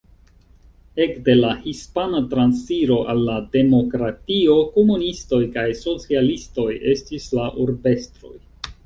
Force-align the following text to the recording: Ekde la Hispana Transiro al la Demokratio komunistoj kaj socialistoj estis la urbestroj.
Ekde 1.03 1.33
la 1.41 1.49
Hispana 1.65 2.21
Transiro 2.31 2.97
al 3.13 3.21
la 3.27 3.35
Demokratio 3.55 4.55
komunistoj 4.79 5.41
kaj 5.59 5.67
socialistoj 5.83 6.67
estis 6.95 7.29
la 7.41 7.45
urbestroj. 7.67 8.33